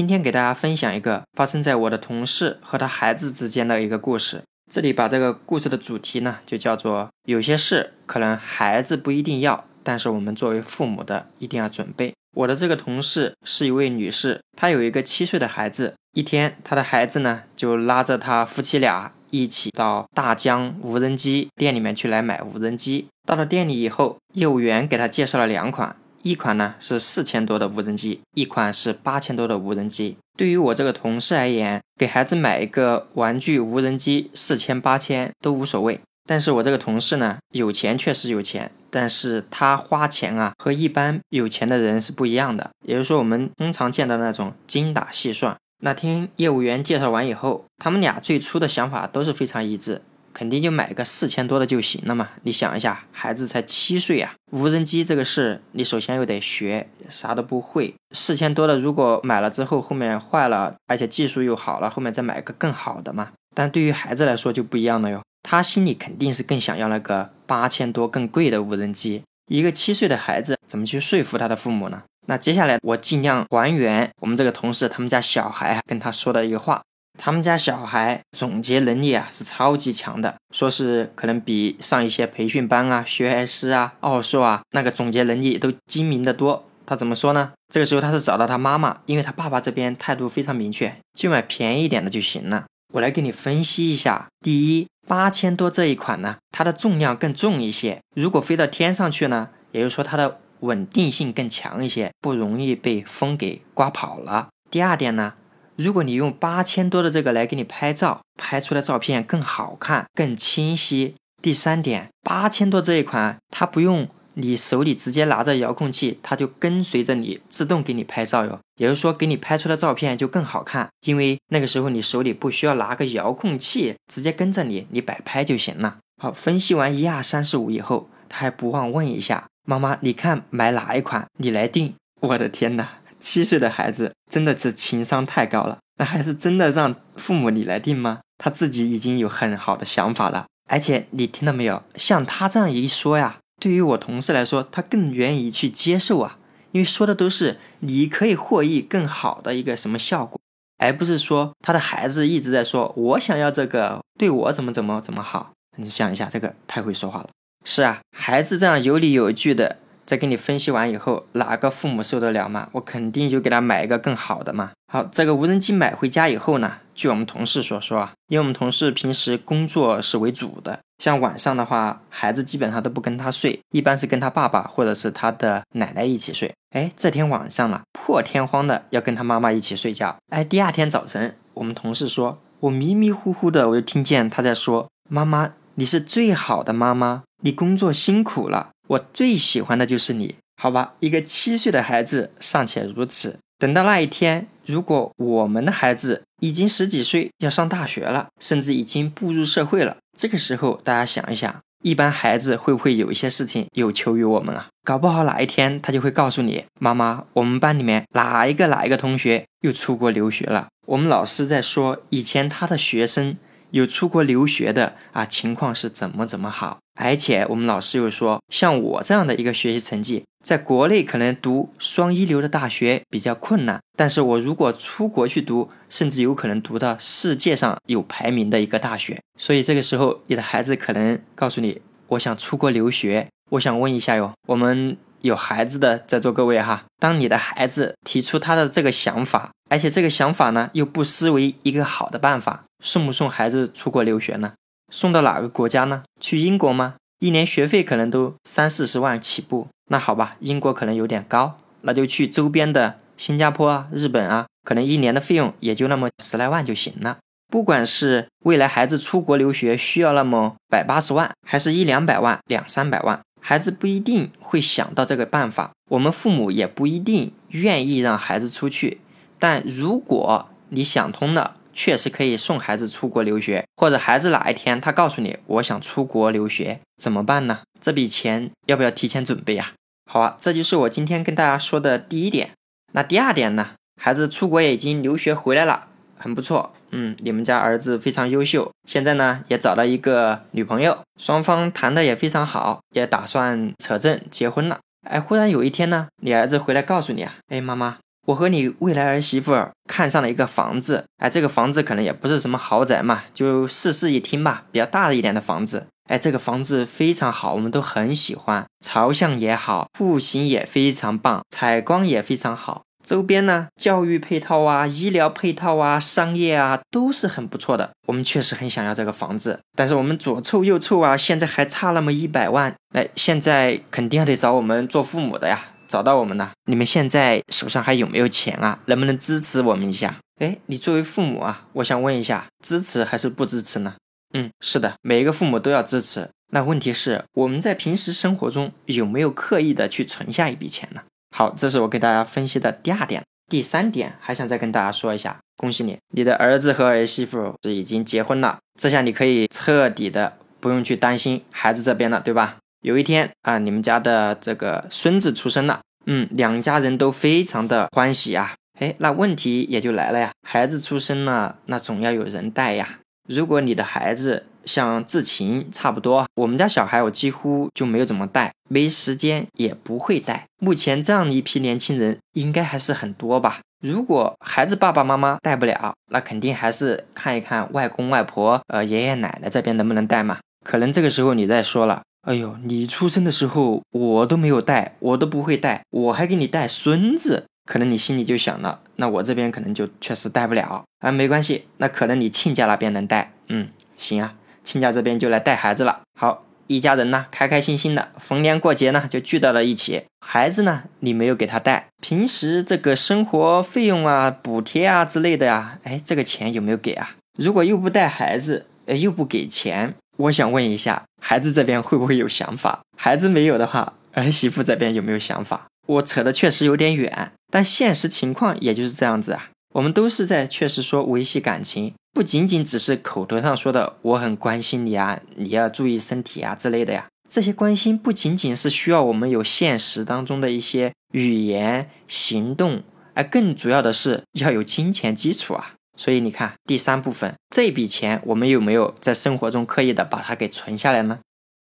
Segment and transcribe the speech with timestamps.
[0.00, 4.42] 今天给大家分享一个发生在我的同事和他孩子之间的一个故事。
[4.72, 12.14] 这里把这个故事的主题呢，就叫做有些事可能孩子不一定要，但是我们作为父母的一定要准备。
[12.34, 15.92] 我的这个同事是一位女士，她有一个七岁的孩子。
[16.14, 23.08] 一天，她的孩子呢就拉着他夫妻俩一起到大疆无人机店里面去来买无人机。
[23.28, 25.94] 到了店里以后，业务员给他介绍了两款。
[26.22, 30.16] 一款呢是四千多的无人机，一款是八千多的无人机。
[30.36, 36.00] 对于我这个同事而言，给孩子买一个玩具无人机，四千八千都无所谓。
[36.28, 42.70] 但是我这个同事呢，有钱确实有钱，但是他花钱啊和一般有钱的人是不一样的。
[42.86, 45.56] 也就是说，我们通常见到那种精打细算。
[45.82, 50.02] 那听业务员介绍完以后，他们俩最初的想法都是非常一致。
[50.32, 52.30] 肯定就买个四千多的就行了嘛？
[52.42, 57.94] 你想一下，孩子才七岁啊，无人机这个事，你首先又得学，啥都不会。
[58.12, 63.30] 四千多的，如果买了之后后面坏了，而且技术又好了，后面再买个更好的嘛？
[63.54, 69.22] 但对于孩子来说就不一样了哟，他心里肯定是更想要那个八千多更贵的无人机。
[69.48, 72.02] 一个七岁的孩子怎么去说服他的父母呢？
[72.26, 76.80] 那接下来我尽量还原我们这个同事他们家小孩跟他说的一个话。
[77.22, 86.64] 他们家小孩总结能力啊是超级强的，说是可能比上一些培训班啊、学而思啊、奥数啊那个总结能力都精明的多。
[86.86, 87.52] 他怎么说呢？
[87.70, 92.64] 这个时候他是找到他妈妈，因为他爸爸这边态度非常明确，就买便宜一点的就行了。
[92.94, 104.48] 我来给你分析一下：第一，八千多这一款呢，它的重量更重一些，如果飞到天上去呢，也就是说它的稳定性更强一些，不容易被风给刮跑了。
[104.70, 105.34] 第二点呢？
[105.76, 111.14] 如果你用八千多的这个来给你拍照，拍出的照片更好看、更清晰。
[111.40, 118.58] 第三点，八千多这一款，它不用你手里直接拿着遥控器，它就跟随着你自动给你拍照哟。
[118.76, 125.98] 也就是说，给你拍出的照片就更好看，因为那个时候你手里不需要拿个遥控器，直接跟着你，你摆拍就行了。
[126.22, 131.26] 好，分析完一二三四五以后，他还不忘问一下妈妈：“你看买哪一款？
[131.38, 132.99] 你来定。”我的天哪！
[133.20, 138.20] 七岁的孩子真的是情商太高了，那还是真的让父母你来定吗？
[138.38, 141.82] 他自己已经有很好的想法了，而且你听到没有？
[141.94, 146.38] 像他这样一说呀，对于我同事来说，他更愿意去接受啊，
[146.72, 150.40] 因为说的都是你可以获益更好的一个什么效果，
[150.78, 155.52] 而不是说他的孩子一直在说我想要这个，对我怎么怎么怎么好。
[155.76, 157.28] 你想一下，这个太会说话了。
[157.64, 159.76] 是啊，孩子这样有理有据的。
[160.10, 162.68] 再给你分析完以后，哪个父母受得了嘛？
[162.72, 164.72] 我肯定就给他买一个更好的嘛。
[164.92, 176.52] 好，这个无人机买回家以后呢，据我们同事所说啊，因为我们同事平时工作是为主的，像晚上的话，孩子基本上都不跟他睡，一般是跟他爸爸或者是他的奶奶一起睡。
[176.70, 180.16] 哎，这天晚上了，破天荒的要跟他妈妈一起睡觉。
[180.30, 190.94] 哎，第二天早晨，我们同事说，我迷迷糊糊的，我就听见他在说：“妈妈，你是最好的妈妈，你工作辛苦了。”我最喜欢的就是你，好吧？
[190.98, 204.66] 一个七岁的孩子尚且如此，等到那一天，如果我们的孩子已经十几岁，要上大学了，甚至已经步入社会了，这个时候大家想一想，一般孩子会不会有一些事情有求于我们啊？
[204.82, 210.66] 搞不好哪一天他就会告诉你，妈妈，我们班里面哪一个哪一个同学又出国留学了？
[210.88, 213.36] 我们老师在说以前他的学生。
[213.70, 216.78] 有出国留学的啊，情况是怎么怎么好？
[217.00, 229.18] 而且我们老师又说，像我这样的一个学习成绩，在国内可能读双一流的大学比较困难，但是我如果出国去读，甚至有可能读到世界上有排名的一个大学。
[229.38, 233.28] 所以这个时候，你的孩子可能告诉你，我想出国留学。
[233.50, 242.64] 我想问一下哟，我们有孩子的在座各位哈，当你的孩子提出他的这个想法，而且这个想法呢又不失为一个好的办法。
[242.80, 244.54] 送不送孩子出国留学呢？
[244.90, 246.02] 送到哪个国家呢？
[246.20, 246.94] 去英国吗？
[247.20, 249.68] 一年学费可能都三四十万起步。
[249.88, 257.18] 那好吧，英国可能有点高，那就去周边的新加坡啊、日本啊，可能一年的费用也就那么十来万就行了。
[257.48, 269.00] 不管是未来孩子出国留学需要那么百八十万，还是一两百万、两三百万，孩子不一定会想到这个办法，我们父母也不一定愿意让孩子出去。
[269.40, 277.60] 但如果你想通了，确实可以送孩子出国留学，或者孩子哪一天他告诉你我想出国留学，怎么办呢？
[277.80, 279.72] 这笔钱要不要提前准备呀？
[280.10, 282.50] 好啊，这就是我今天跟大家说的第一点。
[282.92, 283.70] 那第二点呢？
[284.00, 285.86] 孩子出国已经留学回来了，
[286.18, 286.72] 很不错。
[286.90, 294.80] 嗯，你们家儿子非常优秀，现在呢也找到一个女朋友，双方谈的也非常好，也打算扯证结婚了。
[295.08, 297.98] 哎，忽然有一天呢，你儿子回来告诉你啊，哎，妈妈。
[298.30, 299.52] 我和你未来儿媳妇
[299.88, 305.88] 看上了一个房子，哎，这个房子可能也不是什么豪宅嘛，就四室一厅吧，比较大的一点的房子。
[306.08, 312.82] 哎，这个房子非常好，我们都很喜欢，朝向也好，户型也非常棒，采光也非常好。
[313.04, 317.90] 周边呢，教育配套啊，医疗配套啊，商业啊，都是很不错的。
[318.06, 322.72] 我们确实很想要这个房子，但是我们左凑右凑啊，现在还差那么一百万。
[322.94, 326.52] 哎，现在肯定要得找我们做父母的呀，找到我们了。
[326.66, 328.78] 你们现在手上还有没有钱啊？
[328.86, 330.14] 能不能支持我们一下？
[330.38, 333.96] 哎，你作为父母啊，我想问一下，支持还是不支持呢？
[334.32, 336.30] 嗯，是的，每一个父母都要支持。
[336.52, 341.02] 那问题是，我们在平时生活中有没有刻意的去存下一笔钱呢？
[341.36, 343.22] 好，这是我给大家分析的第二点。
[343.50, 352.58] 第三点，还想再跟大家说一下，恭喜你，你的儿子和儿媳妇是已经结婚了，这下你可以彻底的不用去担心孩子这边了，对吧？
[352.82, 358.54] 有一天啊，你们家的这个孙子出生了，嗯，两家人都非常的欢喜啊。
[358.78, 363.00] 哎，那问题也就来了呀，孩子出生了，那总要有人带呀。
[363.28, 370.46] 如果你的孩子，像志勤差不多，我们家小孩我几乎就没有怎么带，没时间也不会带。
[370.62, 373.60] 目前这样的一批年轻人应该还是很多吧？
[373.82, 380.38] 如果孩子爸爸妈妈带不了，那肯定还是看一看外公外婆、呃爷爷奶奶这边能不能带嘛。
[380.64, 391.10] 可能这个时候你再说了，哎呦，你出生的时候我都没有带，我都不会带，我还给你带孙子，可能你心里就想了，那我这边可能就确实带不了啊。
[391.10, 394.34] 没关系，那可能你亲家那边能带，嗯，行啊。
[394.62, 396.00] 亲家这边就来带孩子了。
[396.18, 400.02] 好，一家人呢，开开心心的，逢年过节呢就聚到了一起。
[400.20, 407.16] 孩子呢，你没有给他带，平时这个生活费用啊、补贴啊之类的呀，哎，这个钱有没有给啊？
[407.38, 412.80] 如果又不带孩子，呃，又不给钱，我想问一下，孩子这边会不会有想法？
[412.96, 415.68] 孩子没有的话，儿媳妇这边有没有想法？
[415.86, 419.48] 我扯的确实有点远，但现实情况也就是这样子啊。
[419.74, 421.94] 我们都是在确实说维系感情。
[422.12, 432.82] 不仅仅只是口头上说的“我很关心你啊，你要注意身体啊”之类的呀，这些关心不仅仅是需要我们有现实当中的一些语言行动，
[433.14, 435.76] 而更主要的是要有金钱基础啊。
[436.00, 441.18] 所以你看，第三部分这笔钱，我们有没有在生活中刻意的把它给存下来呢？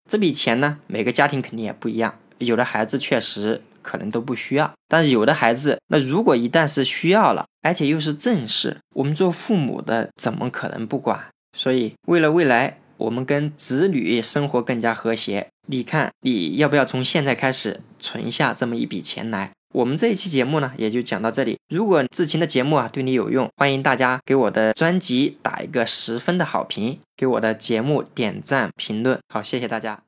[0.10, 3.62] 这笔钱呢，每个家庭肯定也不一样，有的孩子确实。
[3.83, 11.19] 可能都不需要，但是有的孩子，那如果一旦是需要了，而且又是正事，我们做父母的怎么可能不管？
[11.57, 19.51] 所以，为了未来我们跟子女生活更加和谐，你看你要不要从现在开始存下这么一笔钱来？
[19.73, 21.57] 我们这一期节目呢，也就讲到这里。
[21.69, 29.18] 如果志勤的节目啊对你有用，欢迎大家给我的专辑打一个十分的好评，给我的节目点赞评论。
[29.33, 30.01] 好，谢谢大家。